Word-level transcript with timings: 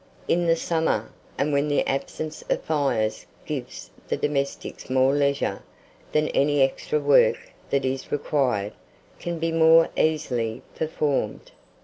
In 0.27 0.47
the 0.47 0.55
summer, 0.55 1.11
and 1.37 1.53
when 1.53 1.67
the 1.67 1.87
absence 1.87 2.43
of 2.49 2.63
fires 2.63 3.27
gives 3.45 3.91
the 4.07 4.17
domestics 4.17 4.89
more 4.89 5.13
leisure, 5.13 5.61
then 6.11 6.27
any 6.29 6.63
extra 6.63 6.99
work 6.99 7.51
that 7.69 7.85
is 7.85 8.11
required, 8.11 8.73
can 9.19 9.37
be 9.37 9.51
more 9.51 9.89
easily 9.95 10.63
performed. 10.73 11.51